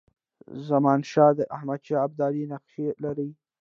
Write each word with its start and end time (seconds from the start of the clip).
زمانشاه 0.67 1.31
د 1.39 1.41
احمدشاه 1.55 2.03
ابدالي 2.07 2.43
نقشې 2.51 2.87
لري. 3.03 3.29